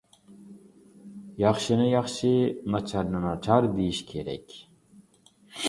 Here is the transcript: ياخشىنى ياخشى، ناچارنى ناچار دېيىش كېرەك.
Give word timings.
ياخشىنى 1.41 1.85
ياخشى، 1.91 2.33
ناچارنى 2.77 3.23
ناچار 3.29 3.71
دېيىش 3.77 4.03
كېرەك. 4.11 4.59